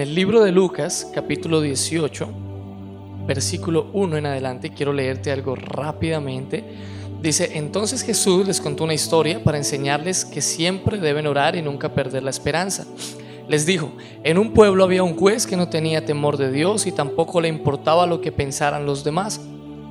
En 0.00 0.08
el 0.08 0.14
libro 0.14 0.42
de 0.42 0.50
Lucas, 0.50 1.10
capítulo 1.12 1.60
18, 1.60 2.26
versículo 3.26 3.90
1 3.92 4.16
en 4.16 4.24
adelante, 4.24 4.70
quiero 4.70 4.94
leerte 4.94 5.30
algo 5.30 5.54
rápidamente. 5.54 6.64
Dice, 7.20 7.58
entonces 7.58 8.00
Jesús 8.00 8.46
les 8.46 8.62
contó 8.62 8.84
una 8.84 8.94
historia 8.94 9.44
para 9.44 9.58
enseñarles 9.58 10.24
que 10.24 10.40
siempre 10.40 10.96
deben 11.00 11.26
orar 11.26 11.54
y 11.54 11.60
nunca 11.60 11.92
perder 11.92 12.22
la 12.22 12.30
esperanza. 12.30 12.86
Les 13.46 13.66
dijo, 13.66 13.92
en 14.24 14.38
un 14.38 14.54
pueblo 14.54 14.84
había 14.84 15.02
un 15.02 15.18
juez 15.18 15.46
que 15.46 15.58
no 15.58 15.68
tenía 15.68 16.06
temor 16.06 16.38
de 16.38 16.50
Dios 16.50 16.86
y 16.86 16.92
tampoco 16.92 17.42
le 17.42 17.48
importaba 17.48 18.06
lo 18.06 18.22
que 18.22 18.32
pensaran 18.32 18.86
los 18.86 19.04
demás. 19.04 19.38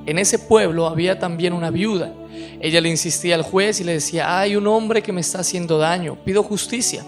En 0.06 0.18
ese 0.18 0.40
pueblo 0.40 0.88
había 0.88 1.20
también 1.20 1.52
una 1.52 1.70
viuda. 1.70 2.12
Ella 2.60 2.80
le 2.80 2.88
insistía 2.88 3.36
al 3.36 3.42
juez 3.42 3.80
y 3.80 3.84
le 3.84 3.92
decía, 3.92 4.40
hay 4.40 4.56
un 4.56 4.66
hombre 4.66 5.04
que 5.04 5.12
me 5.12 5.20
está 5.20 5.38
haciendo 5.38 5.78
daño, 5.78 6.16
pido 6.24 6.42
justicia. 6.42 7.04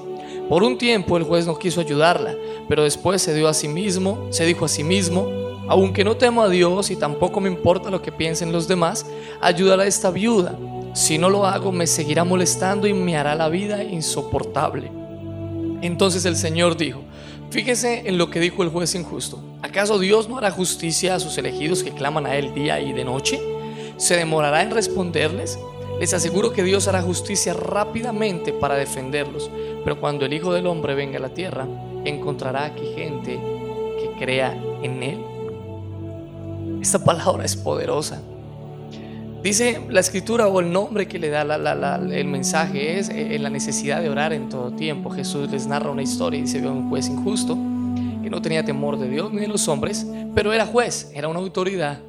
Por 0.53 0.65
un 0.65 0.77
tiempo 0.77 1.17
el 1.17 1.23
juez 1.23 1.47
no 1.47 1.59
quiso 1.59 1.81
ayudarla, 1.81 2.37
pero 2.69 2.83
después 2.83 3.23
se 3.23 3.33
dio 3.33 3.49
a 3.49 3.55
sí 3.55 3.69
mismo, 3.69 4.27
se 4.29 4.45
dijo 4.45 4.67
a 4.67 4.69
sí 4.69 4.85
mismo, 4.85 5.27
aunque 5.67 6.05
no 6.05 6.19
temo 6.19 6.43
a 6.43 6.51
Dios 6.51 6.91
y 6.91 6.97
tampoco 6.97 7.41
me 7.41 7.49
importa 7.49 7.89
lo 7.89 8.03
que 8.03 8.13
piensen 8.13 8.53
los 8.53 8.69
demás, 8.69 9.07
ayudará 9.41 9.85
a 9.85 9.87
esta 9.87 10.11
viuda. 10.11 10.59
Si 10.93 11.17
no 11.17 11.31
lo 11.31 11.47
hago, 11.47 11.73
me 11.73 11.87
seguirá 11.87 12.25
molestando 12.25 12.87
y 12.87 12.93
me 12.93 13.17
hará 13.17 13.35
la 13.35 13.49
vida 13.49 13.83
insoportable. 13.83 14.93
Entonces 15.81 16.27
el 16.27 16.37
Señor 16.37 16.77
dijo, 16.77 17.01
fíjese 17.49 18.03
en 18.05 18.19
lo 18.19 18.29
que 18.29 18.39
dijo 18.39 18.63
el 18.63 18.69
juez 18.69 18.95
injusto. 18.95 19.43
¿Acaso 19.63 19.99
Dios 19.99 20.29
no 20.29 20.37
hará 20.37 20.51
justicia 20.51 21.15
a 21.15 21.21
sus 21.21 21.39
elegidos 21.39 21.83
que 21.83 21.93
claman 21.93 22.27
a 22.27 22.37
Él 22.37 22.53
día 22.53 22.79
y 22.79 22.93
de 22.93 23.07
noche? 23.07 23.41
¿Se 23.97 24.19
demorará 24.19 24.61
en 24.61 24.73
responderles? 24.73 25.59
Les 26.03 26.13
aseguro 26.15 26.53
que 26.53 26.65
Dios 26.65 26.89
hará 26.89 27.01
justicia 27.01 27.55
rápidamente 27.55 28.53
para 28.53 28.75
defenderlos, 28.75 29.49
pero 29.85 30.01
cuando 30.01 30.27
el 30.27 30.33
Hijo 30.33 30.53
del 30.53 30.67
Hombre 30.67 30.97
venga 30.97 31.19
a 31.19 31.21
la 31.21 31.29
tierra, 31.29 31.65
encontrará 32.05 32.65
aquí 32.65 32.83
gente 32.97 33.39
que 34.01 34.11
crea 34.19 34.61
en 34.83 35.01
Él. 35.05 35.25
Esta 36.83 37.05
palabra 37.05 37.45
es 37.45 37.55
poderosa. 37.55 38.21
Dice 39.45 39.81
la 39.91 40.01
escritura 40.01 40.49
o 40.49 40.59
el 40.59 40.73
nombre 40.73 41.07
que 41.07 41.21
le 41.21 41.29
da 41.29 41.43
el 41.43 42.27
mensaje 42.27 42.99
es 42.99 43.09
eh, 43.09 43.39
la 43.39 43.49
necesidad 43.49 44.03
de 44.03 44.11
orar 44.11 44.33
en 44.33 44.49
todo 44.49 44.73
tiempo. 44.73 45.09
Jesús 45.09 45.53
les 45.53 45.69
narra 45.69 45.93
una 45.93 46.03
historia 46.03 46.41
y 46.41 46.43
dice, 46.43 46.61
vio 46.61 46.73
un 46.73 46.89
juez 46.89 47.07
injusto 47.07 47.55
que 47.55 48.29
no 48.29 48.43
tenía 48.43 48.65
temor 48.65 48.99
de 48.99 49.09
Dios 49.09 49.33
ni 49.33 49.43
de 49.43 49.47
los 49.47 49.69
hombres, 49.69 50.05
pero 50.35 50.53
era 50.53 50.67
juez, 50.67 51.13
era 51.15 51.29
una 51.29 51.39
autoridad 51.39 52.01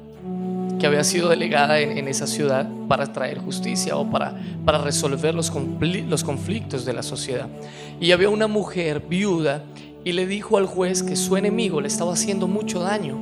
que 0.84 0.88
había 0.88 1.02
sido 1.02 1.30
delegada 1.30 1.80
en, 1.80 2.08
esa 2.08 2.26
ciudad 2.26 2.68
para 2.88 3.10
traer 3.10 3.38
justicia 3.38 3.96
o 3.96 4.10
para, 4.10 4.38
para 4.66 4.76
resolver 4.76 5.34
los, 5.34 5.50
los 5.80 6.22
conflictos 6.22 6.84
de 6.84 6.92
la 6.92 7.02
sociedad. 7.02 7.48
Y 8.02 8.12
había 8.12 8.28
una 8.28 8.48
mujer 8.48 9.00
viuda 9.00 9.64
y 10.04 10.12
le 10.12 10.26
dijo 10.26 10.58
al 10.58 10.66
juez 10.66 11.02
que 11.02 11.16
su 11.16 11.38
enemigo 11.38 11.80
le 11.80 11.88
estaba 11.88 12.12
haciendo 12.12 12.48
mucho 12.48 12.80
daño, 12.80 13.16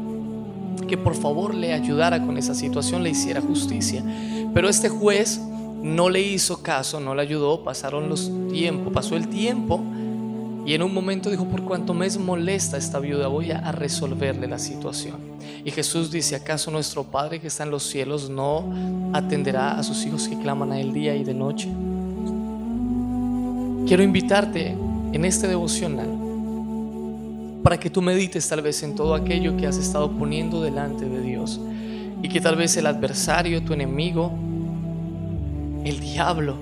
que 0.88 0.98
por 0.98 1.14
favor 1.14 1.54
le 1.54 1.72
ayudara 1.72 2.26
con 2.26 2.36
esa 2.36 2.52
situación, 2.52 3.04
le 3.04 3.10
hiciera 3.10 3.40
justicia. 3.40 4.02
Pero 4.52 4.68
este 4.68 4.88
juez 4.88 5.40
no 5.84 6.10
le 6.10 6.20
hizo 6.20 6.64
caso, 6.64 6.98
no 6.98 7.14
le 7.14 7.22
ayudó, 7.22 7.62
pasaron 7.62 8.08
los 8.08 8.28
tiempos, 8.50 8.92
pasó 8.92 9.14
el 9.14 9.28
tiempo 9.28 9.80
y 10.66 10.74
en 10.74 10.82
un 10.82 10.92
momento 10.92 11.30
dijo, 11.30 11.44
por 11.44 11.62
cuanto 11.62 11.94
me 11.94 12.06
es 12.06 12.18
molesta 12.18 12.76
esta 12.76 12.98
viuda, 12.98 13.28
voy 13.28 13.52
a 13.52 13.70
resolverle 13.70 14.48
la 14.48 14.58
situación. 14.58 15.31
Y 15.64 15.70
Jesús 15.70 16.10
dice, 16.10 16.34
¿acaso 16.34 16.70
nuestro 16.70 17.04
Padre 17.04 17.40
que 17.40 17.46
está 17.46 17.62
en 17.62 17.70
los 17.70 17.84
cielos 17.84 18.28
no 18.28 18.72
atenderá 19.12 19.78
a 19.78 19.82
sus 19.82 20.04
hijos 20.04 20.26
que 20.26 20.36
claman 20.38 20.72
a 20.72 20.80
él 20.80 20.92
día 20.92 21.14
y 21.14 21.22
de 21.22 21.34
noche? 21.34 21.68
Quiero 23.86 24.02
invitarte 24.02 24.76
en 25.12 25.24
este 25.24 25.46
devocional 25.46 26.08
para 27.62 27.78
que 27.78 27.90
tú 27.90 28.02
medites 28.02 28.48
tal 28.48 28.62
vez 28.62 28.82
en 28.82 28.96
todo 28.96 29.14
aquello 29.14 29.56
que 29.56 29.66
has 29.68 29.76
estado 29.76 30.10
poniendo 30.10 30.62
delante 30.62 31.04
de 31.08 31.20
Dios 31.20 31.60
y 32.22 32.28
que 32.28 32.40
tal 32.40 32.56
vez 32.56 32.76
el 32.76 32.86
adversario, 32.86 33.62
tu 33.62 33.72
enemigo, 33.72 34.32
el 35.84 36.00
diablo, 36.00 36.56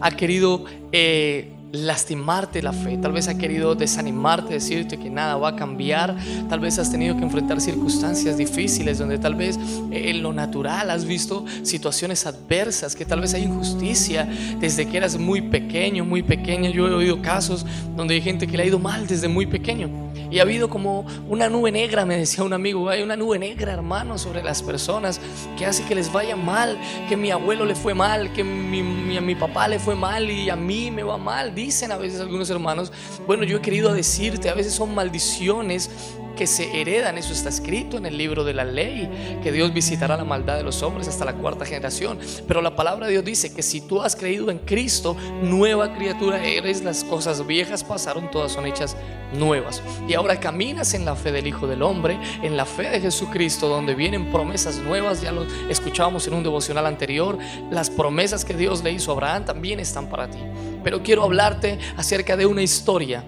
ha 0.00 0.10
querido... 0.10 0.64
Eh, 0.92 1.52
lastimarte 1.72 2.62
la 2.62 2.72
fe, 2.72 2.96
tal 2.98 3.12
vez 3.12 3.28
ha 3.28 3.36
querido 3.36 3.74
desanimarte, 3.74 4.54
decirte 4.54 4.98
que 4.98 5.10
nada 5.10 5.36
va 5.36 5.50
a 5.50 5.56
cambiar, 5.56 6.16
tal 6.48 6.60
vez 6.60 6.78
has 6.78 6.90
tenido 6.90 7.16
que 7.16 7.22
enfrentar 7.22 7.60
circunstancias 7.60 8.36
difíciles 8.36 8.98
donde 8.98 9.18
tal 9.18 9.34
vez 9.34 9.58
en 9.90 10.22
lo 10.22 10.32
natural 10.32 10.90
has 10.90 11.04
visto 11.04 11.44
situaciones 11.62 12.26
adversas, 12.26 12.94
que 12.94 13.04
tal 13.04 13.20
vez 13.20 13.34
hay 13.34 13.44
injusticia 13.44 14.28
desde 14.60 14.86
que 14.86 14.96
eras 14.96 15.18
muy 15.18 15.42
pequeño, 15.42 16.04
muy 16.04 16.22
pequeña. 16.22 16.70
Yo 16.70 16.88
he 16.88 16.94
oído 16.94 17.20
casos 17.20 17.66
donde 17.96 18.14
hay 18.14 18.22
gente 18.22 18.46
que 18.46 18.56
le 18.56 18.62
ha 18.62 18.66
ido 18.66 18.78
mal 18.78 19.06
desde 19.06 19.28
muy 19.28 19.46
pequeño. 19.46 20.06
Y 20.30 20.38
ha 20.40 20.42
habido 20.42 20.68
como 20.68 21.06
una 21.28 21.48
nube 21.48 21.70
negra, 21.70 22.04
me 22.04 22.16
decía 22.16 22.42
un 22.42 22.52
amigo, 22.52 22.88
hay 22.88 23.02
una 23.02 23.16
nube 23.16 23.38
negra, 23.38 23.72
hermano, 23.72 24.18
sobre 24.18 24.42
las 24.42 24.62
personas 24.62 25.20
que 25.56 25.64
hace 25.66 25.84
que 25.84 25.94
les 25.94 26.12
vaya 26.12 26.34
mal, 26.34 26.76
que 27.08 27.16
mi 27.16 27.30
abuelo 27.30 27.64
le 27.64 27.74
fue 27.74 27.94
mal, 27.94 28.32
que 28.32 28.42
mi, 28.42 29.16
a 29.16 29.20
mi 29.20 29.34
papá 29.34 29.68
le 29.68 29.78
fue 29.78 29.94
mal 29.94 30.28
y 30.28 30.50
a 30.50 30.56
mí 30.56 30.90
me 30.90 31.02
va 31.02 31.16
mal 31.16 31.54
dicen 31.56 31.90
a 31.90 31.96
veces 31.96 32.20
algunos 32.20 32.48
hermanos, 32.50 32.92
bueno, 33.26 33.42
yo 33.42 33.56
he 33.56 33.60
querido 33.60 33.92
decirte, 33.92 34.48
a 34.48 34.54
veces 34.54 34.74
son 34.74 34.94
maldiciones 34.94 35.90
que 36.36 36.46
se 36.46 36.80
heredan, 36.80 37.18
eso 37.18 37.32
está 37.32 37.48
escrito 37.48 37.96
en 37.96 38.06
el 38.06 38.16
libro 38.16 38.44
de 38.44 38.54
la 38.54 38.64
ley, 38.64 39.40
que 39.42 39.50
Dios 39.50 39.72
visitará 39.72 40.16
la 40.16 40.24
maldad 40.24 40.56
de 40.56 40.62
los 40.62 40.82
hombres 40.82 41.08
hasta 41.08 41.24
la 41.24 41.34
cuarta 41.34 41.64
generación. 41.64 42.18
Pero 42.46 42.62
la 42.62 42.76
palabra 42.76 43.06
de 43.06 43.12
Dios 43.12 43.24
dice 43.24 43.52
que 43.52 43.62
si 43.62 43.80
tú 43.80 44.02
has 44.02 44.14
creído 44.14 44.50
en 44.50 44.58
Cristo, 44.58 45.16
nueva 45.42 45.94
criatura 45.94 46.44
eres, 46.44 46.84
las 46.84 47.02
cosas 47.02 47.44
viejas 47.46 47.82
pasaron, 47.82 48.30
todas 48.30 48.52
son 48.52 48.66
hechas 48.66 48.96
nuevas. 49.32 49.82
Y 50.06 50.14
ahora 50.14 50.38
caminas 50.38 50.94
en 50.94 51.04
la 51.04 51.16
fe 51.16 51.32
del 51.32 51.46
Hijo 51.46 51.66
del 51.66 51.82
Hombre, 51.82 52.18
en 52.42 52.56
la 52.56 52.66
fe 52.66 52.90
de 52.90 53.00
Jesucristo, 53.00 53.68
donde 53.68 53.94
vienen 53.94 54.30
promesas 54.30 54.76
nuevas, 54.76 55.22
ya 55.22 55.32
lo 55.32 55.44
escuchábamos 55.68 56.26
en 56.28 56.34
un 56.34 56.42
devocional 56.44 56.86
anterior, 56.86 57.36
las 57.70 57.90
promesas 57.90 58.44
que 58.44 58.54
Dios 58.54 58.84
le 58.84 58.92
hizo 58.92 59.10
a 59.10 59.14
Abraham 59.14 59.44
también 59.44 59.80
están 59.80 60.08
para 60.08 60.30
ti 60.30 60.38
pero 60.86 61.02
quiero 61.02 61.24
hablarte 61.24 61.80
acerca 61.96 62.36
de 62.36 62.46
una 62.46 62.62
historia 62.62 63.24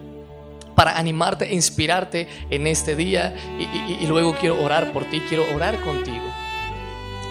para 0.79 0.97
animarte 0.97 1.51
e 1.51 1.55
inspirarte 1.57 2.29
en 2.51 2.69
este 2.69 2.95
día 2.95 3.35
y, 3.59 4.07
luego 4.07 4.37
quiero 4.37 4.63
orar 4.63 4.93
por 4.93 5.05
ti, 5.07 5.21
quiero 5.29 5.45
orar 5.53 5.81
contigo. 5.81 6.25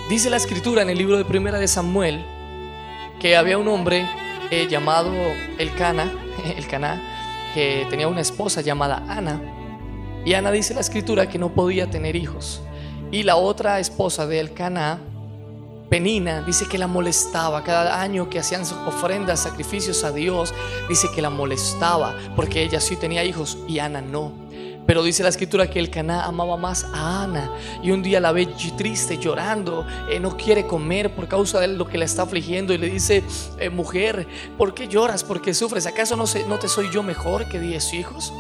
Dice 0.10 0.30
la 0.30 0.36
escritura 0.36 0.82
en 0.82 0.90
el 0.90 0.98
libro 0.98 1.18
de 1.18 1.24
Primera 1.24 1.58
de 1.58 1.70
Samuel 1.70 2.26
que 3.22 3.38
había 3.38 3.58
un 3.58 3.70
hombre 3.70 4.06
eh, 4.52 4.68
llamado 4.70 5.14
Elcana, 5.58 6.12
Elcana, 6.58 7.02
que 7.54 7.88
tenía 7.90 8.10
una 8.10 8.20
esposa 8.20 8.60
llamada 8.60 9.02
Ana. 9.08 9.40
Y 10.26 10.34
Ana 10.34 10.52
dice 10.52 10.74
la 10.74 10.82
escritura 10.82 11.30
que 11.30 11.40
no 11.40 11.54
podía 11.54 11.90
tener 11.90 12.18
hijos. 12.18 12.62
Y 13.14 13.24
la 13.24 13.38
otra 13.38 13.80
esposa 13.80 14.28
de 14.28 14.42
Elcana 14.42 15.00
Penina 15.90 16.42
dice 16.42 16.66
que 16.68 16.78
la 16.78 16.88
molestaba. 16.88 17.64
Cada 17.64 18.02
año 18.02 18.30
que 18.30 18.40
hacían 18.40 18.64
ofrendas, 18.86 19.42
sacrificios 19.42 20.04
a 20.04 20.12
Dios, 20.12 20.54
dice 20.90 21.08
que 21.14 21.22
la 21.22 21.30
molestaba 21.30 22.16
porque 22.36 22.62
ella 22.62 22.82
sí 22.82 22.96
tenía 22.96 23.24
hijos 23.24 23.58
y 23.68 23.80
Ana 23.80 24.02
no. 24.02 24.48
Pero 24.86 25.04
dice 25.04 25.22
la 25.22 25.30
escritura 25.30 25.70
que 25.70 25.80
el 25.80 25.90
Caná 25.90 26.24
amaba 26.24 26.56
más 26.56 26.86
a 26.94 27.24
Ana 27.24 27.52
y 27.84 27.92
un 27.92 28.02
día 28.02 28.22
la 28.22 28.32
ve 28.32 28.48
triste, 28.78 29.18
llorando, 29.18 29.86
eh, 30.10 30.18
no 30.20 30.38
quiere 30.38 30.66
comer 30.66 31.14
por 31.14 31.28
causa 31.28 31.60
de 31.60 31.68
lo 31.68 31.88
que 31.88 31.98
la 31.98 32.06
está 32.06 32.22
afligiendo 32.24 32.74
y 32.74 32.78
le 32.78 32.88
dice, 32.88 33.22
eh, 33.60 33.70
mujer, 33.70 34.26
¿por 34.58 34.74
qué 34.74 34.88
lloras? 34.88 35.26
¿Por 35.26 35.42
qué 35.42 35.54
sufres? 35.54 35.86
¿Acaso 35.88 36.16
no, 36.16 36.26
te 36.58 36.68
soy 36.70 36.90
yo 36.90 37.04
mejor 37.04 37.50
que 37.50 37.60
diez 37.60 37.94
hijos? 37.94 38.32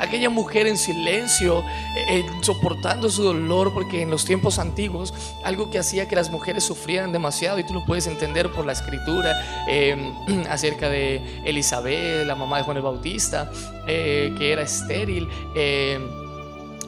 Aquella 0.00 0.30
mujer 0.30 0.66
en 0.66 0.78
silencio, 0.78 1.60
eh, 1.96 2.04
eh, 2.08 2.26
soportando 2.40 3.10
su 3.10 3.22
dolor, 3.22 3.72
porque 3.72 4.02
en 4.02 4.10
los 4.10 4.24
tiempos 4.24 4.58
antiguos 4.58 5.12
algo 5.44 5.70
que 5.70 5.78
hacía 5.78 6.08
que 6.08 6.16
las 6.16 6.30
mujeres 6.30 6.64
sufrieran 6.64 7.12
demasiado, 7.12 7.58
y 7.58 7.64
tú 7.64 7.74
lo 7.74 7.84
puedes 7.84 8.06
entender 8.06 8.50
por 8.50 8.64
la 8.64 8.72
escritura 8.72 9.34
eh, 9.68 10.12
acerca 10.50 10.88
de 10.88 11.42
Elizabeth, 11.44 12.26
la 12.26 12.34
mamá 12.34 12.58
de 12.58 12.64
Juan 12.64 12.76
el 12.78 12.82
Bautista, 12.82 13.50
que 13.86 14.52
era 14.52 14.62
estéril 14.62 15.28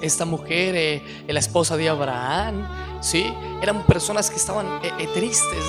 esta 0.01 0.25
mujer, 0.25 1.03
la 1.27 1.41
esposa 1.41 1.77
de 1.77 1.89
Abraham, 1.89 2.67
¿sí? 3.01 3.33
Eran 3.61 3.83
personas 3.83 4.31
que 4.31 4.37
estaban 4.37 4.81
tristes, 5.13 5.65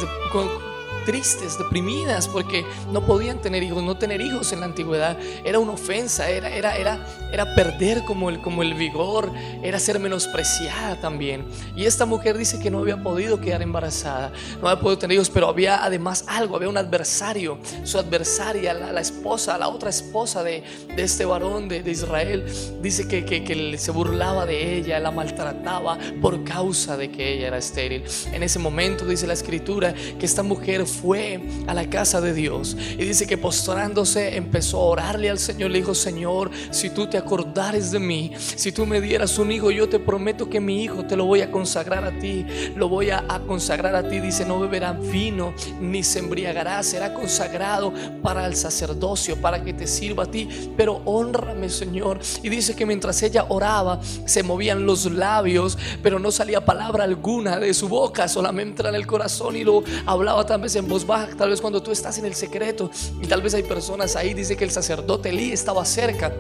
tristes, 1.06 1.58
deprimidas, 1.58 2.28
porque 2.28 2.66
no 2.92 3.06
podían 3.06 3.42
tener 3.42 3.64
hijos. 3.64 3.84
No 3.84 3.98
tener 3.98 4.22
hijos 4.22 4.52
en 4.54 4.60
la 4.60 4.66
antigüedad 4.66 5.18
era 5.44 5.60
una 5.60 5.74
ofensa, 5.74 6.30
era, 6.30 6.50
era, 6.50 6.78
era, 6.78 7.06
era 7.32 7.56
perder 7.56 8.04
como 8.06 8.30
el, 8.30 8.42
como 8.42 8.64
el 8.64 8.74
vigor, 8.74 9.32
era 9.62 9.80
ser 9.80 10.00
menospreciada 10.00 11.00
también. 11.00 11.46
Y 11.76 11.86
esta 11.86 12.06
mujer 12.06 12.38
dice 12.38 12.60
que 12.60 12.70
no 12.70 12.80
había 12.80 13.02
podido 13.02 13.40
quedar 13.40 13.62
embarazada, 13.62 14.32
no 14.62 14.68
había 14.68 14.82
podido 14.82 15.00
tener 15.00 15.16
hijos, 15.16 15.30
pero 15.30 15.48
había 15.48 15.84
además 15.84 16.26
algo, 16.28 16.56
había 16.56 16.70
un 16.70 16.78
adversario, 16.78 17.58
su 17.84 17.98
adversaria, 17.98 18.74
la, 18.74 19.02
esposa, 19.02 19.58
la 19.58 19.68
otra 19.68 19.90
esposa 19.90 20.44
de, 20.44 20.64
de 20.96 21.04
este 21.04 21.26
varón 21.26 21.68
de, 21.68 21.84
de, 21.84 21.92
Israel, 21.92 22.46
dice 22.82 23.08
que, 23.08 23.26
que, 23.26 23.44
que 23.44 23.78
se 23.78 23.92
burlaba 23.92 24.46
de 24.46 24.78
ella, 24.78 25.00
la 25.00 25.12
maltrataba 25.12 25.98
por 26.22 26.44
causa 26.44 26.98
de 26.98 27.12
que 27.12 27.34
ella 27.34 27.48
era 27.48 27.58
estéril. 27.58 28.04
En 28.32 28.44
ese 28.44 28.60
momento 28.60 29.06
dice 29.06 29.28
la 29.28 29.34
escritura 29.34 29.94
que 29.94 30.26
esta 30.26 30.44
mujer 30.44 30.86
fue 31.02 31.42
a 31.68 31.74
la 31.74 31.90
casa 31.90 32.22
de 32.22 32.34
Dios 32.34 32.78
y 32.98 33.04
dice 33.04 33.28
que 33.28 33.38
postrándose 33.38 34.36
empezó 34.36 34.80
a 34.80 34.86
orarle 34.86 35.30
al 35.30 35.40
Señor. 35.40 35.72
Le 35.72 35.80
dijo, 35.80 35.96
Señor, 35.96 36.52
si 36.72 36.90
tú 36.90 37.08
te 37.08 37.18
acordares 37.18 37.92
de 37.92 38.00
mí, 38.00 38.32
si 38.38 38.72
tú 38.72 38.86
me 38.86 39.02
dieras 39.02 39.38
un 39.38 39.52
hijo, 39.52 39.72
yo 39.72 39.90
te 39.90 40.00
prometo 40.00 40.50
que 40.50 40.60
mi 40.60 40.84
hijo 40.84 41.06
te 41.06 41.16
lo 41.16 41.26
voy 41.26 41.42
a 41.42 41.52
consagrar 41.52 42.04
a 42.06 42.18
ti, 42.20 42.46
lo 42.76 42.90
voy 42.90 43.10
a, 43.10 43.24
consagrar 43.48 43.96
a 43.96 44.08
ti. 44.08 44.20
Dice, 44.20 44.46
no 44.46 44.60
beberá 44.60 44.94
vino 44.94 45.54
ni 45.82 46.04
se 46.04 46.20
embriagará, 46.20 46.82
será 46.84 47.14
consagrado 47.14 47.94
para 48.22 48.46
el 48.46 48.56
sacerdocio, 48.56 49.38
para 49.38 49.64
que 49.64 49.74
te 49.74 49.88
sirva 49.88 50.24
a 50.24 50.32
ti, 50.32 50.48
pero 50.78 51.02
honrame, 51.06 51.70
Señor. 51.70 52.20
Y 52.42 52.50
dice 52.50 52.76
que 52.76 52.86
mientras 52.86 53.22
ella 53.24 53.46
oraba, 53.50 54.00
se 54.26 54.44
movían 54.44 54.86
los 54.86 55.06
labios, 55.06 55.78
pero 56.02 56.20
no 56.20 56.32
salía 56.32 56.64
palabra 56.64 57.04
alguna 57.04 57.60
de 57.60 57.74
su 57.74 57.90
boca, 57.90 58.28
solamente 58.28 58.74
en 58.88 58.96
el 58.96 59.08
corazón 59.08 59.56
y 59.56 59.64
lo 59.64 59.84
hablaba 60.06 60.46
tal 60.46 60.62
vez 60.62 60.76
en 60.84 60.90
voz 60.90 61.06
baja, 61.06 61.30
tal 61.36 61.50
vez 61.50 61.62
cuando 61.62 61.82
tú 61.82 61.92
estás 61.92 62.18
en 62.18 62.26
el 62.26 62.36
secreto 62.36 62.92
y 63.22 63.26
tal 63.26 63.42
vez 63.42 63.54
hay 63.54 63.64
personas 63.64 64.16
ahí, 64.16 64.34
dice 64.34 64.56
que 64.58 64.66
el 64.66 64.72
sacerdote 64.72 65.30
Elí 65.30 65.52
estaba 65.52 65.84
cerca. 65.86 66.34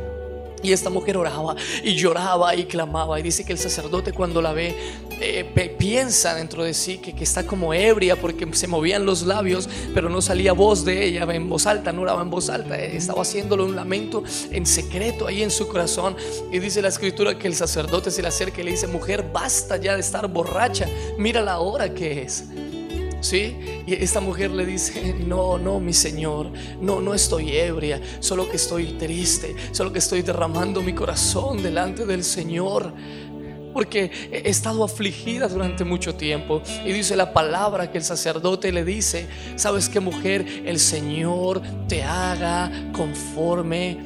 Y 0.62 0.72
esta 0.72 0.90
mujer 0.90 1.18
oraba 1.18 1.58
y 1.84 1.94
lloraba 1.94 2.56
y 2.56 2.64
clamaba. 2.64 3.20
Y 3.20 3.24
dice 3.24 3.44
que 3.44 3.52
el 3.52 3.60
sacerdote 3.60 4.14
cuando 4.14 4.42
la 4.42 4.54
ve 4.54 4.74
eh, 5.20 5.76
piensa 5.78 6.36
dentro 6.36 6.64
de 6.64 6.74
sí 6.74 7.00
que, 7.00 7.14
que, 7.14 7.26
está 7.26 7.46
como 7.46 7.74
ebria 7.74 8.16
porque 8.16 8.48
se 8.54 8.68
movían 8.68 9.06
los 9.06 9.24
labios, 9.24 9.68
pero 9.94 10.08
no 10.08 10.22
salía 10.22 10.54
voz 10.54 10.86
de 10.86 11.06
ella 11.06 11.28
en 11.34 11.50
voz 11.50 11.68
alta, 11.68 11.92
no 11.92 12.04
oraba 12.04 12.22
en 12.22 12.30
voz 12.30 12.50
alta. 12.50 12.80
Eh, 12.80 12.96
estaba 12.96 13.24
haciéndolo 13.24 13.66
un 13.66 13.76
lamento 13.76 14.24
en 14.52 14.66
secreto 14.66 15.28
ahí 15.28 15.44
en 15.44 15.52
su 15.52 15.68
corazón. 15.68 16.16
Y 16.50 16.60
dice 16.60 16.82
la 16.82 16.88
escritura 16.88 17.38
que 17.38 17.48
el 17.48 17.56
sacerdote 17.56 18.10
se 18.10 18.22
le 18.22 18.30
acerca 18.30 18.62
y 18.62 18.64
le 18.64 18.72
dice, 18.72 18.88
mujer, 18.88 19.32
basta 19.34 19.76
ya 19.76 19.96
de 19.96 20.00
estar 20.00 20.30
borracha. 20.30 20.88
Mira 21.18 21.42
la 21.42 21.60
hora 21.60 21.94
que 21.94 22.22
es. 22.22 22.46
¿Sí? 23.24 23.56
Y 23.88 23.94
esta 23.94 24.20
mujer 24.20 24.52
le 24.52 24.66
dice, 24.66 25.16
no, 25.26 25.58
no, 25.58 25.80
mi 25.80 25.94
Señor, 25.94 26.52
no, 26.82 27.00
no 27.00 27.14
estoy 27.14 27.56
ebria, 27.56 28.02
solo 28.20 28.50
que 28.50 28.58
estoy 28.58 28.98
triste, 28.98 29.56
solo 29.72 29.94
que 29.94 30.00
estoy 30.00 30.24
derramando 30.24 30.82
mi 30.82 30.94
corazón 30.94 31.64
delante 31.64 32.06
del 32.06 32.26
Señor. 32.26 32.94
Porque 33.74 34.12
he 34.30 34.50
estado 34.50 34.84
afligida 34.84 35.48
durante 35.48 35.86
mucho 35.86 36.16
tiempo. 36.16 36.62
Y 36.86 36.92
dice 36.92 37.16
la 37.16 37.32
palabra 37.32 37.90
que 37.90 37.98
el 37.98 38.04
sacerdote 38.04 38.74
le 38.74 38.84
dice, 38.84 39.26
¿sabes 39.56 39.88
qué 39.88 40.02
mujer? 40.02 40.46
El 40.66 40.78
Señor 40.78 41.62
te 41.88 42.04
haga 42.04 42.92
conforme 42.92 44.00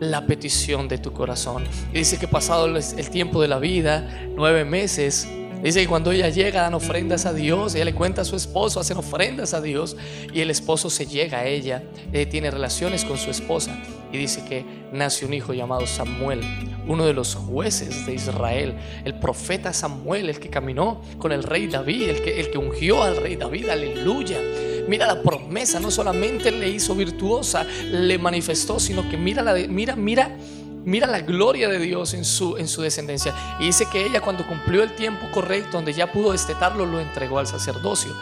la 0.00 0.26
petición 0.26 0.88
de 0.88 0.96
tu 0.96 1.12
corazón. 1.12 1.64
Y 1.92 1.98
dice 1.98 2.18
que 2.18 2.26
pasado 2.26 2.66
el 2.74 3.10
tiempo 3.10 3.42
de 3.42 3.48
la 3.48 3.58
vida, 3.58 4.08
nueve 4.34 4.64
meses, 4.64 5.28
Dice 5.62 5.80
que 5.82 5.86
cuando 5.86 6.10
ella 6.10 6.28
llega 6.28 6.62
dan 6.62 6.74
ofrendas 6.74 7.24
a 7.24 7.32
Dios, 7.32 7.76
ella 7.76 7.84
le 7.84 7.94
cuenta 7.94 8.22
a 8.22 8.24
su 8.24 8.34
esposo, 8.34 8.80
hacen 8.80 8.96
ofrendas 8.96 9.54
a 9.54 9.60
Dios 9.60 9.96
y 10.32 10.40
el 10.40 10.50
esposo 10.50 10.90
se 10.90 11.06
llega 11.06 11.38
a 11.38 11.46
ella, 11.46 11.84
eh, 12.12 12.26
tiene 12.26 12.50
relaciones 12.50 13.04
con 13.04 13.16
su 13.16 13.30
esposa 13.30 13.78
y 14.12 14.18
dice 14.18 14.44
que 14.44 14.64
nace 14.92 15.24
un 15.24 15.34
hijo 15.34 15.54
llamado 15.54 15.86
Samuel, 15.86 16.40
uno 16.88 17.06
de 17.06 17.14
los 17.14 17.36
jueces 17.36 18.04
de 18.06 18.14
Israel, 18.14 18.74
el 19.04 19.14
profeta 19.14 19.72
Samuel, 19.72 20.30
el 20.30 20.40
que 20.40 20.50
caminó 20.50 21.00
con 21.18 21.30
el 21.30 21.44
rey 21.44 21.68
David, 21.68 22.08
el 22.08 22.22
que, 22.22 22.40
el 22.40 22.50
que 22.50 22.58
ungió 22.58 23.02
al 23.04 23.16
rey 23.16 23.36
David, 23.36 23.68
aleluya. 23.68 24.40
Mira 24.88 25.06
la 25.06 25.22
promesa, 25.22 25.78
no 25.78 25.92
solamente 25.92 26.50
le 26.50 26.68
hizo 26.70 26.96
virtuosa, 26.96 27.64
le 27.64 28.18
manifestó, 28.18 28.80
sino 28.80 29.08
que 29.08 29.16
mira, 29.16 29.42
la, 29.42 29.54
mira, 29.68 29.94
mira 29.94 30.36
Mira 30.84 31.06
la 31.06 31.20
gloria 31.20 31.68
de 31.68 31.78
Dios 31.78 32.14
en 32.14 32.24
su, 32.24 32.56
en 32.56 32.66
su 32.66 32.82
descendencia. 32.82 33.34
Y 33.58 33.66
dice 33.66 33.86
que 33.90 34.04
ella 34.04 34.20
cuando 34.20 34.46
cumplió 34.46 34.82
el 34.82 34.94
tiempo 34.94 35.30
correcto, 35.30 35.76
donde 35.76 35.92
ya 35.92 36.10
pudo 36.10 36.32
destetarlo, 36.32 36.86
lo 36.86 37.00
entregó 37.00 37.38
al 37.38 37.46
sacerdocio. 37.46 38.12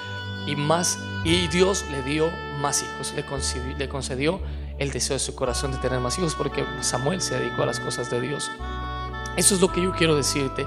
Y 0.47 0.57
más, 0.57 0.99
y 1.25 1.49
Dios 1.49 1.85
le 1.91 2.03
dio 2.03 2.31
más 2.61 2.83
hijos, 2.83 3.13
le 3.15 3.25
concedió, 3.25 3.77
le 3.77 3.89
concedió 3.89 4.41
el 4.79 4.91
deseo 4.91 5.15
de 5.15 5.21
su 5.21 5.35
corazón 5.35 5.73
de 5.73 5.79
tener 5.79 6.01
más 6.01 6.19
hijos, 6.19 6.35
porque 6.35 6.65
Samuel 6.81 7.21
se 7.21 7.39
dedicó 7.39 7.63
a 7.63 7.67
las 7.67 7.81
cosas 7.81 8.11
de 8.11 8.21
Dios. 8.21 8.51
Eso 9.37 9.55
es 9.55 9.61
lo 9.61 9.73
que 9.73 9.83
yo 9.83 9.93
quiero 9.93 10.17
decirte 10.17 10.67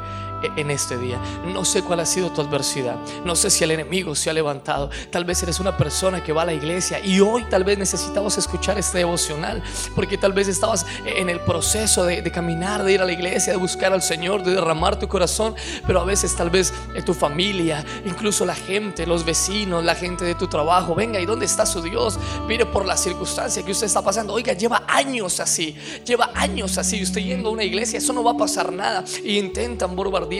en 0.55 0.71
este 0.71 0.97
día. 0.97 1.19
No 1.45 1.65
sé 1.65 1.83
cuál 1.83 1.99
ha 1.99 2.05
sido 2.05 2.31
tu 2.31 2.41
adversidad. 2.41 2.97
No 3.25 3.35
sé 3.35 3.49
si 3.49 3.63
el 3.63 3.71
enemigo 3.71 4.15
se 4.15 4.29
ha 4.29 4.33
levantado. 4.33 4.89
Tal 5.09 5.25
vez 5.25 5.41
eres 5.43 5.59
una 5.59 5.77
persona 5.77 6.23
que 6.23 6.33
va 6.33 6.43
a 6.43 6.45
la 6.45 6.53
iglesia 6.53 6.99
y 6.99 7.19
hoy 7.19 7.43
tal 7.49 7.63
vez 7.63 7.77
necesitabas 7.77 8.37
escuchar 8.37 8.77
este 8.77 8.99
devocional 8.99 9.63
porque 9.95 10.17
tal 10.17 10.33
vez 10.33 10.47
estabas 10.47 10.85
en 11.05 11.29
el 11.29 11.39
proceso 11.39 12.05
de, 12.05 12.23
caminar, 12.31 12.83
de 12.83 12.93
ir 12.93 13.01
a 13.01 13.05
la 13.05 13.11
iglesia, 13.11 13.53
de 13.53 13.59
buscar 13.59 13.93
al 13.93 14.01
Señor, 14.01 14.43
de 14.43 14.51
derramar 14.55 14.99
tu 14.99 15.07
corazón. 15.07 15.55
Pero 15.85 16.01
a 16.01 16.05
veces 16.05 16.35
tal 16.35 16.49
vez 16.49 16.73
en 16.95 17.05
tu 17.05 17.13
familia, 17.13 17.85
incluso 18.05 18.45
la 18.45 18.55
gente, 18.55 19.05
los 19.05 19.25
vecinos, 19.25 19.83
la 19.83 19.95
gente 19.95 20.25
de 20.25 20.35
tu 20.35 20.47
trabajo, 20.47 20.95
venga, 20.95 21.19
¿y 21.19 21.25
dónde 21.25 21.45
está 21.45 21.65
su 21.65 21.81
Dios? 21.81 22.19
Mire 22.47 22.65
por 22.65 22.85
la 22.85 22.97
circunstancia 22.97 23.63
que 23.63 23.71
usted 23.71 23.87
está 23.87 24.01
pasando. 24.01 24.33
Oiga, 24.33 24.53
lleva 24.53 24.83
años 24.87 25.39
así, 25.39 25.75
lleva 26.05 26.31
años 26.35 26.77
así. 26.77 27.01
Usted 27.01 27.21
yendo 27.21 27.49
a 27.49 27.51
una 27.51 27.63
iglesia, 27.63 27.97
eso 27.97 28.13
no 28.13 28.23
va 28.23 28.31
a 28.31 28.37
pasar 28.37 28.71
nada. 28.71 29.03
Y 29.23 29.37
intentan 29.37 29.95
bombardear 29.95 30.32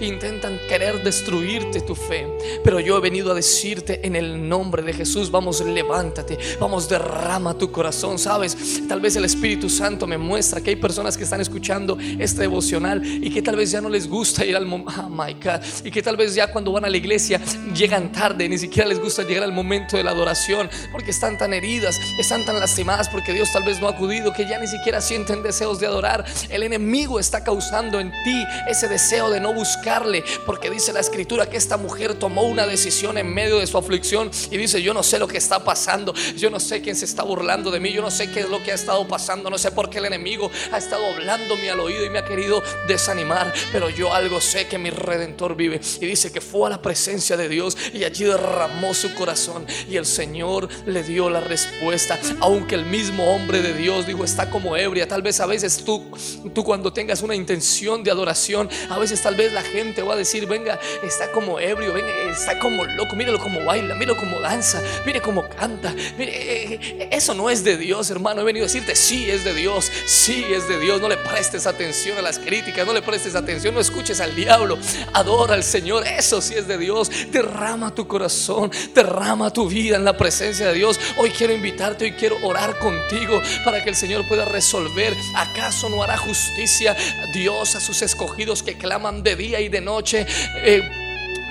intentan 0.00 0.58
querer 0.68 1.02
destruirte 1.02 1.80
tu 1.80 1.94
fe. 1.94 2.26
Pero 2.64 2.80
yo 2.80 2.96
he 2.96 3.00
venido 3.00 3.32
a 3.32 3.34
decirte 3.34 4.06
en 4.06 4.16
el 4.16 4.48
nombre 4.48 4.82
de 4.82 4.92
Jesús, 4.92 5.30
vamos, 5.30 5.60
levántate, 5.60 6.38
vamos, 6.58 6.88
derrama 6.88 7.56
tu 7.56 7.70
corazón, 7.70 8.18
¿sabes? 8.18 8.82
Tal 8.88 9.00
vez 9.00 9.16
el 9.16 9.24
Espíritu 9.24 9.68
Santo 9.68 10.06
me 10.06 10.18
muestra 10.18 10.60
que 10.60 10.70
hay 10.70 10.76
personas 10.76 11.16
que 11.16 11.24
están 11.24 11.40
escuchando 11.40 11.98
este 12.18 12.42
devocional 12.42 13.04
y 13.04 13.30
que 13.30 13.42
tal 13.42 13.56
vez 13.56 13.70
ya 13.70 13.80
no 13.80 13.88
les 13.88 14.08
gusta 14.08 14.44
ir 14.44 14.56
al 14.56 14.70
oh 14.72 15.08
my 15.08 15.34
God, 15.34 15.60
y 15.84 15.90
que 15.90 16.02
tal 16.02 16.16
vez 16.16 16.34
ya 16.34 16.52
cuando 16.52 16.72
van 16.72 16.84
a 16.84 16.90
la 16.90 16.96
iglesia 16.96 17.40
llegan 17.74 18.12
tarde, 18.12 18.48
ni 18.48 18.58
siquiera 18.58 18.88
les 18.88 19.00
gusta 19.00 19.22
llegar 19.22 19.44
al 19.44 19.52
momento 19.52 19.96
de 19.96 20.04
la 20.04 20.10
adoración, 20.10 20.68
porque 20.92 21.10
están 21.10 21.38
tan 21.38 21.52
heridas, 21.52 21.98
están 22.18 22.44
tan 22.44 22.58
lastimadas 22.60 23.08
porque 23.08 23.32
Dios 23.32 23.52
tal 23.52 23.64
vez 23.64 23.80
no 23.80 23.88
ha 23.88 23.92
acudido, 23.92 24.32
que 24.32 24.46
ya 24.46 24.58
ni 24.58 24.66
siquiera 24.66 25.00
sienten 25.00 25.42
deseos 25.42 25.80
de 25.80 25.86
adorar. 25.86 26.24
El 26.48 26.62
enemigo 26.62 27.18
está 27.18 27.42
causando 27.42 28.00
en 28.00 28.10
ti 28.24 28.44
ese 28.68 28.88
deseo 28.88 29.29
de 29.30 29.40
no 29.40 29.52
buscarle, 29.52 30.24
porque 30.46 30.70
dice 30.70 30.92
la 30.92 31.00
escritura 31.00 31.48
que 31.48 31.56
esta 31.56 31.76
mujer 31.76 32.14
tomó 32.14 32.42
una 32.42 32.66
decisión 32.66 33.18
en 33.18 33.32
medio 33.32 33.58
de 33.58 33.66
su 33.66 33.78
aflicción 33.78 34.30
y 34.50 34.56
dice, 34.56 34.82
yo 34.82 34.94
no 34.94 35.02
sé 35.02 35.18
lo 35.18 35.28
que 35.28 35.38
está 35.38 35.64
pasando, 35.64 36.14
yo 36.36 36.50
no 36.50 36.60
sé 36.60 36.82
quién 36.82 36.96
se 36.96 37.04
está 37.04 37.22
burlando 37.22 37.70
de 37.70 37.80
mí, 37.80 37.92
yo 37.92 38.02
no 38.02 38.10
sé 38.10 38.30
qué 38.30 38.40
es 38.40 38.48
lo 38.48 38.62
que 38.62 38.72
ha 38.72 38.74
estado 38.74 39.06
pasando, 39.06 39.50
no 39.50 39.58
sé 39.58 39.70
por 39.70 39.90
qué 39.90 39.98
el 39.98 40.06
enemigo 40.06 40.50
ha 40.72 40.78
estado 40.78 41.06
hablándome 41.06 41.70
al 41.70 41.80
oído 41.80 42.04
y 42.04 42.10
me 42.10 42.18
ha 42.18 42.24
querido 42.24 42.62
desanimar, 42.86 43.52
pero 43.72 43.88
yo 43.90 44.12
algo 44.12 44.40
sé 44.40 44.66
que 44.66 44.78
mi 44.78 44.90
redentor 44.90 45.56
vive 45.56 45.80
y 46.00 46.06
dice 46.06 46.32
que 46.32 46.40
fue 46.40 46.66
a 46.66 46.70
la 46.70 46.82
presencia 46.82 47.36
de 47.36 47.48
Dios 47.48 47.76
y 47.92 48.04
allí 48.04 48.24
derramó 48.24 48.94
su 48.94 49.14
corazón 49.14 49.66
y 49.88 49.96
el 49.96 50.06
Señor 50.06 50.68
le 50.86 51.02
dio 51.02 51.30
la 51.30 51.40
respuesta, 51.40 52.18
aunque 52.40 52.74
el 52.74 52.84
mismo 52.84 53.34
hombre 53.34 53.62
de 53.62 53.74
Dios 53.74 54.06
dijo, 54.06 54.24
está 54.24 54.50
como 54.50 54.76
ebria, 54.76 55.08
tal 55.08 55.22
vez 55.22 55.40
a 55.40 55.46
veces 55.46 55.84
tú, 55.84 56.10
tú 56.54 56.64
cuando 56.64 56.92
tengas 56.92 57.22
una 57.22 57.34
intención 57.34 58.02
de 58.02 58.10
adoración, 58.10 58.68
a 58.88 58.98
veces 58.98 59.09
tal 59.18 59.34
vez 59.34 59.52
la 59.52 59.62
gente 59.62 60.02
va 60.02 60.14
a 60.14 60.16
decir, 60.16 60.46
venga, 60.46 60.78
está 61.02 61.30
como 61.32 61.58
ebrio, 61.58 61.92
venga, 61.92 62.10
está 62.30 62.58
como 62.58 62.84
loco, 62.84 63.16
míralo 63.16 63.38
como 63.38 63.64
baila, 63.64 63.94
míralo 63.94 64.16
como 64.16 64.40
danza, 64.40 64.82
mire 65.04 65.20
cómo 65.20 65.48
canta. 65.48 65.94
Mire, 66.16 66.32
eh, 66.32 66.80
eh, 66.80 67.08
eso 67.12 67.34
no 67.34 67.50
es 67.50 67.64
de 67.64 67.76
Dios, 67.76 68.10
hermano. 68.10 68.42
He 68.42 68.44
venido 68.44 68.64
a 68.64 68.68
decirte, 68.68 68.94
sí 68.94 69.30
es 69.30 69.44
de 69.44 69.54
Dios, 69.54 69.90
sí 70.06 70.44
es 70.52 70.68
de 70.68 70.78
Dios. 70.78 71.00
No 71.00 71.08
le 71.08 71.16
prestes 71.16 71.66
atención 71.66 72.18
a 72.18 72.22
las 72.22 72.38
críticas, 72.38 72.86
no 72.86 72.92
le 72.92 73.02
prestes 73.02 73.34
atención, 73.34 73.74
no 73.74 73.80
escuches 73.80 74.20
al 74.20 74.34
diablo. 74.34 74.78
Adora 75.14 75.54
al 75.54 75.64
Señor, 75.64 76.06
eso 76.06 76.40
sí 76.40 76.54
es 76.54 76.68
de 76.68 76.78
Dios. 76.78 77.10
Derrama 77.30 77.94
tu 77.94 78.06
corazón, 78.06 78.70
derrama 78.94 79.52
tu 79.52 79.68
vida 79.68 79.96
en 79.96 80.04
la 80.04 80.16
presencia 80.16 80.68
de 80.68 80.74
Dios. 80.74 81.00
Hoy 81.16 81.30
quiero 81.30 81.52
invitarte, 81.52 82.04
hoy 82.04 82.12
quiero 82.12 82.36
orar 82.42 82.78
contigo 82.78 83.42
para 83.64 83.82
que 83.82 83.90
el 83.90 83.96
Señor 83.96 84.26
pueda 84.28 84.44
resolver. 84.44 85.16
¿Acaso 85.34 85.88
no 85.88 86.02
hará 86.02 86.16
justicia 86.16 86.96
Dios 87.32 87.74
a 87.74 87.80
sus 87.80 88.02
escogidos 88.02 88.62
que 88.62 88.76
claman? 88.76 88.99
De 89.22 89.36
día 89.36 89.60
y 89.60 89.68
de 89.68 89.80
noche. 89.80 90.26
Eh, 90.62 90.99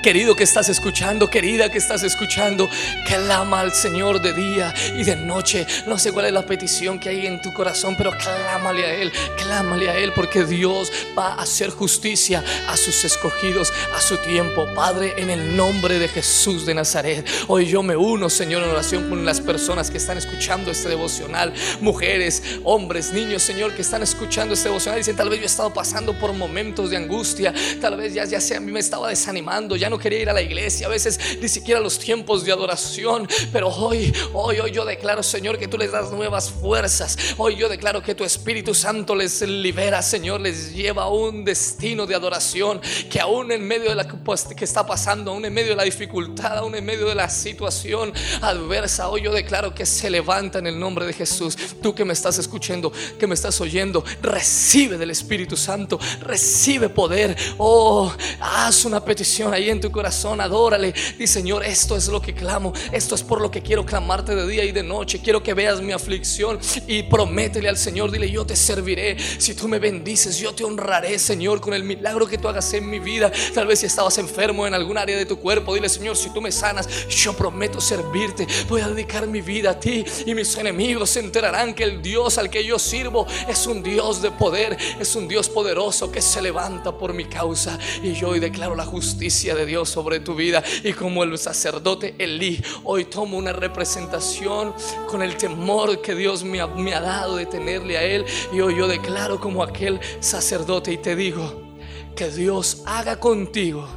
Querido 0.01 0.33
que 0.33 0.45
estás 0.45 0.69
escuchando, 0.69 1.29
querida 1.29 1.69
que 1.69 1.77
estás 1.77 2.03
escuchando, 2.03 2.69
clama 3.05 3.59
al 3.59 3.73
Señor 3.73 4.21
de 4.21 4.31
día 4.31 4.73
y 4.95 5.03
de 5.03 5.17
noche. 5.17 5.67
No 5.87 5.99
sé 5.99 6.13
cuál 6.13 6.27
es 6.27 6.31
la 6.31 6.45
petición 6.45 6.99
que 6.99 7.09
hay 7.09 7.27
en 7.27 7.41
tu 7.41 7.53
corazón, 7.53 7.95
pero 7.97 8.11
clámale 8.11 8.85
a 8.85 8.93
Él, 8.93 9.11
clámale 9.37 9.89
a 9.89 9.97
Él, 9.97 10.13
porque 10.15 10.45
Dios 10.45 10.89
va 11.17 11.33
a 11.33 11.41
hacer 11.41 11.69
justicia 11.69 12.41
a 12.69 12.77
sus 12.77 13.03
escogidos 13.03 13.73
a 13.93 13.99
su 13.99 14.15
tiempo. 14.17 14.67
Padre, 14.73 15.15
en 15.17 15.29
el 15.29 15.57
nombre 15.57 15.99
de 15.99 16.07
Jesús 16.07 16.65
de 16.65 16.75
Nazaret, 16.75 17.27
hoy 17.47 17.65
yo 17.65 17.83
me 17.83 17.97
uno, 17.97 18.29
Señor, 18.29 18.63
en 18.63 18.69
oración 18.69 19.09
con 19.09 19.25
las 19.25 19.41
personas 19.41 19.91
que 19.91 19.97
están 19.97 20.17
escuchando 20.17 20.71
este 20.71 20.87
devocional, 20.87 21.53
mujeres, 21.81 22.41
hombres, 22.63 23.11
niños, 23.11 23.43
Señor, 23.43 23.75
que 23.75 23.81
están 23.81 24.01
escuchando 24.01 24.53
este 24.53 24.69
devocional. 24.69 25.01
Dicen, 25.01 25.17
tal 25.17 25.29
vez 25.29 25.39
yo 25.39 25.43
he 25.43 25.47
estado 25.47 25.73
pasando 25.73 26.17
por 26.17 26.31
momentos 26.31 26.89
de 26.89 26.95
angustia, 26.95 27.53
tal 27.81 27.97
vez 27.97 28.13
ya, 28.13 28.23
ya 28.23 28.39
sea, 28.39 28.59
a 28.59 28.61
mí 28.61 28.71
me 28.71 28.79
estaba 28.79 29.09
desanimando, 29.09 29.75
ya 29.75 29.88
no 29.89 29.97
quería 29.97 30.19
ir 30.19 30.29
a 30.29 30.33
la 30.33 30.41
iglesia, 30.41 30.87
a 30.87 30.89
veces 30.89 31.19
ni 31.41 31.47
siquiera 31.47 31.79
los 31.79 31.99
tiempos 31.99 32.43
de 32.45 32.51
adoración. 32.51 33.27
Pero 33.51 33.69
hoy, 33.69 34.13
hoy, 34.33 34.59
hoy 34.59 34.71
yo 34.71 34.85
declaro, 34.85 35.23
Señor, 35.23 35.57
que 35.57 35.67
tú 35.67 35.77
les 35.77 35.91
das 35.91 36.11
nuevas 36.11 36.49
fuerzas. 36.49 37.17
Hoy 37.37 37.55
yo 37.55 37.69
declaro 37.69 38.01
que 38.01 38.15
tu 38.15 38.23
Espíritu 38.23 38.73
Santo 38.73 39.15
les 39.15 39.41
libera, 39.41 40.01
Señor, 40.01 40.41
les 40.41 40.73
lleva 40.73 41.03
a 41.03 41.09
un 41.09 41.43
destino 41.43 42.05
de 42.05 42.15
adoración. 42.15 42.81
Que 43.09 43.19
aún 43.19 43.51
en 43.51 43.65
medio 43.65 43.89
de 43.89 43.95
la 43.95 44.07
pues, 44.07 44.43
que 44.43 44.65
está 44.65 44.85
pasando, 44.85 45.31
aún 45.31 45.45
en 45.45 45.53
medio 45.53 45.69
de 45.69 45.75
la 45.75 45.83
dificultad, 45.83 46.57
aún 46.57 46.75
en 46.75 46.85
medio 46.85 47.07
de 47.07 47.15
la 47.15 47.29
situación 47.29 48.13
adversa, 48.41 49.09
hoy 49.09 49.21
yo 49.23 49.31
declaro 49.31 49.73
que 49.73 49.85
se 49.85 50.09
levanta 50.09 50.59
en 50.59 50.67
el 50.67 50.79
nombre 50.79 51.05
de 51.05 51.13
Jesús. 51.13 51.57
Tú 51.81 51.93
que 51.93 52.05
me 52.05 52.13
estás 52.13 52.37
escuchando, 52.37 52.91
que 53.19 53.27
me 53.27 53.35
estás 53.35 53.59
oyendo, 53.61 54.03
recibe 54.21 54.97
del 54.97 55.11
Espíritu 55.11 55.57
Santo, 55.57 55.99
recibe 56.21 56.89
poder. 56.89 57.35
Oh, 57.57 58.11
haz 58.39 58.85
una 58.85 59.03
petición 59.03 59.53
ahí 59.53 59.69
en 59.69 59.78
tu 59.79 59.91
corazón, 59.91 60.41
adórale. 60.41 60.93
Di 61.17 61.27
Señor, 61.27 61.65
esto 61.65 61.95
es 61.95 62.07
lo 62.07 62.21
que 62.21 62.33
clamo, 62.33 62.73
esto 62.91 63.15
es 63.15 63.23
por 63.23 63.41
lo 63.41 63.49
que 63.49 63.61
quiero 63.61 63.85
clamarte 63.85 64.35
de 64.35 64.47
día 64.47 64.63
y 64.63 64.71
de 64.71 64.83
noche. 64.83 65.21
Quiero 65.21 65.41
que 65.41 65.53
veas 65.53 65.81
mi 65.81 65.91
aflicción 65.91 66.59
y 66.87 67.03
prométele 67.03 67.69
al 67.69 67.77
Señor, 67.77 68.11
dile, 68.11 68.29
yo 68.29 68.45
te 68.45 68.55
serviré. 68.55 69.17
Si 69.19 69.53
tú 69.53 69.67
me 69.67 69.79
bendices, 69.79 70.37
yo 70.37 70.53
te 70.53 70.63
honraré, 70.63 71.17
Señor, 71.19 71.61
con 71.61 71.73
el 71.73 71.83
milagro 71.83 72.27
que 72.27 72.37
tú 72.37 72.47
hagas 72.47 72.73
en 72.73 72.89
mi 72.89 72.99
vida. 72.99 73.31
Tal 73.53 73.67
vez 73.67 73.79
si 73.79 73.85
estabas 73.85 74.17
enfermo 74.17 74.67
en 74.67 74.73
algún 74.73 74.97
área 74.97 75.17
de 75.17 75.25
tu 75.25 75.39
cuerpo, 75.39 75.73
dile, 75.73 75.89
Señor, 75.89 76.17
si 76.17 76.29
tú 76.31 76.41
me 76.41 76.51
sanas, 76.51 77.07
yo 77.07 77.33
prometo 77.33 77.81
servirte. 77.81 78.47
Voy 78.67 78.81
a 78.81 78.89
dedicar 78.89 79.27
mi 79.27 79.41
vida 79.41 79.71
a 79.71 79.79
ti 79.79 80.03
y 80.25 80.35
mis 80.35 80.55
enemigos 80.57 81.11
se 81.11 81.19
enterarán 81.19 81.73
que 81.73 81.83
el 81.83 82.01
Dios 82.01 82.37
al 82.37 82.49
que 82.49 82.63
yo 82.63 82.79
sirvo 82.79 83.25
es 83.47 83.67
un 83.67 83.83
Dios 83.83 84.21
de 84.21 84.31
poder, 84.31 84.77
es 84.99 85.15
un 85.15 85.27
Dios 85.27 85.49
poderoso 85.49 86.11
que 86.11 86.21
se 86.21 86.41
levanta 86.41 86.97
por 86.97 87.13
mi 87.13 87.25
causa. 87.25 87.77
Y 88.01 88.13
yo 88.13 88.29
hoy 88.29 88.39
declaro 88.39 88.75
la 88.75 88.85
justicia 88.85 89.55
de 89.55 89.65
sobre 89.85 90.19
tu 90.19 90.35
vida. 90.35 90.63
Y 90.83 90.93
como 90.93 91.23
el 91.23 91.37
sacerdote 91.37 92.15
Elí, 92.17 92.61
hoy 92.83 93.05
tomo 93.05 93.37
una 93.37 93.53
representación 93.53 94.73
con 95.07 95.21
el 95.21 95.37
temor 95.37 96.01
que 96.01 96.15
Dios 96.15 96.43
me 96.43 96.59
ha, 96.59 96.67
me 96.67 96.93
ha 96.93 97.01
dado 97.01 97.35
de 97.35 97.45
tenerle 97.45 97.97
a 97.97 98.03
Él. 98.03 98.25
Y 98.51 98.61
hoy 98.61 98.77
yo 98.77 98.87
declaro 98.87 99.39
como 99.39 99.63
aquel 99.63 99.99
sacerdote 100.19 100.91
y 100.91 100.97
te 100.97 101.15
digo 101.15 101.69
que 102.15 102.29
Dios 102.29 102.83
haga 102.85 103.19
contigo 103.19 103.87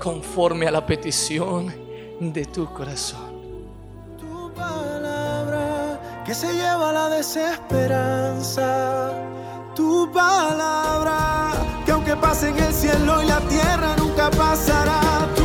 conforme 0.00 0.66
a 0.66 0.70
la 0.70 0.86
petición 0.86 1.74
de 2.18 2.44
tu 2.46 2.72
corazón. 2.72 3.32
Tu 4.18 4.52
palabra 4.54 6.22
que 6.24 6.34
se 6.34 6.52
lleva 6.52 6.92
la 6.92 7.08
desesperanza. 7.08 9.12
Tu 9.74 10.10
palabra 10.12 11.81
que 12.12 12.16
pase 12.16 12.48
en 12.50 12.58
el 12.58 12.74
cielo 12.74 13.22
y 13.22 13.26
la 13.26 13.40
tierra 13.40 13.96
nunca 13.96 14.30
pasará. 14.30 15.41